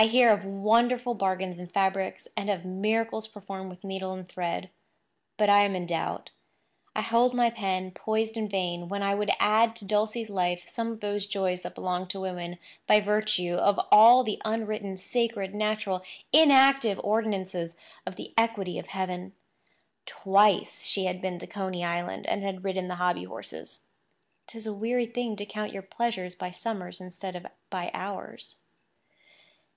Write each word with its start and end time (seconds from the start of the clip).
I 0.00 0.06
hear 0.06 0.30
of 0.30 0.44
wonderful 0.44 1.14
bargains 1.14 1.58
in 1.58 1.66
fabrics, 1.66 2.28
and 2.36 2.48
of 2.48 2.64
miracles 2.64 3.26
performed 3.26 3.68
with 3.68 3.82
needle 3.82 4.12
and 4.12 4.28
thread; 4.28 4.70
but 5.36 5.48
I 5.50 5.64
am 5.64 5.74
in 5.74 5.86
doubt. 5.86 6.30
I 6.94 7.02
hold 7.02 7.34
my 7.34 7.50
pen 7.50 7.90
poised 7.90 8.36
in 8.36 8.48
vain 8.48 8.88
when 8.88 9.02
I 9.02 9.16
would 9.16 9.32
add 9.40 9.74
to 9.74 9.84
Dulcie's 9.84 10.30
life 10.30 10.68
some 10.68 10.92
of 10.92 11.00
those 11.00 11.26
joys 11.26 11.62
that 11.62 11.74
belong 11.74 12.06
to 12.10 12.20
woman 12.20 12.60
by 12.86 13.00
virtue 13.00 13.54
of 13.54 13.80
all 13.90 14.22
the 14.22 14.40
unwritten, 14.44 14.96
sacred, 14.96 15.52
natural, 15.52 16.04
inactive 16.32 17.00
ordinances 17.02 17.76
of 18.06 18.14
the 18.14 18.32
equity 18.38 18.78
of 18.78 18.86
heaven. 18.86 19.32
Twice 20.06 20.84
she 20.86 21.06
had 21.06 21.20
been 21.20 21.40
to 21.40 21.46
Coney 21.48 21.82
Island 21.82 22.24
and 22.28 22.44
had 22.44 22.62
ridden 22.64 22.86
the 22.86 22.94
hobby 23.02 23.24
horses. 23.24 23.80
'Tis 24.46 24.64
a 24.64 24.72
weary 24.72 25.06
thing 25.06 25.34
to 25.34 25.44
count 25.44 25.72
your 25.72 25.82
pleasures 25.82 26.36
by 26.36 26.52
summers 26.52 27.00
instead 27.00 27.34
of 27.34 27.46
by 27.68 27.90
hours. 27.92 28.58